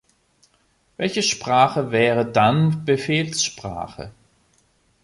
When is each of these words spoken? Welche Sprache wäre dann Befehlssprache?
Welche 0.97 1.21
Sprache 1.21 1.91
wäre 1.91 2.25
dann 2.25 2.85
Befehlssprache? 2.85 4.11